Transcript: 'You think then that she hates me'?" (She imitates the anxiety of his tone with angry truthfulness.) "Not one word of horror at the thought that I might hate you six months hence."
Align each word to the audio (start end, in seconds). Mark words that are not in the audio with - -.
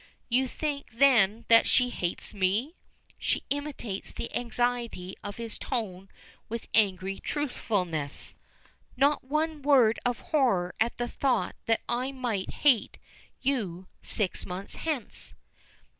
'You 0.29 0.47
think 0.47 0.87
then 0.93 1.45
that 1.47 1.67
she 1.67 1.89
hates 1.91 2.33
me'?" 2.33 2.73
(She 3.19 3.43
imitates 3.51 4.11
the 4.11 4.35
anxiety 4.35 5.15
of 5.23 5.35
his 5.37 5.59
tone 5.59 6.09
with 6.49 6.67
angry 6.73 7.19
truthfulness.) 7.19 8.35
"Not 8.97 9.23
one 9.23 9.61
word 9.61 9.99
of 10.03 10.17
horror 10.33 10.73
at 10.79 10.97
the 10.97 11.07
thought 11.07 11.55
that 11.67 11.81
I 11.87 12.11
might 12.11 12.51
hate 12.65 12.97
you 13.41 13.85
six 14.01 14.43
months 14.43 14.77
hence." 14.77 15.35